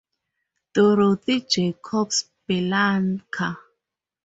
[0.73, 3.55] Dorothy Jacobs Bellanca.